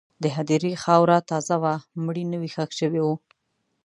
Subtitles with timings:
[0.23, 1.73] د هدیرې خاوره تازه وه،
[2.05, 3.07] مړی نوی ښخ شوی و.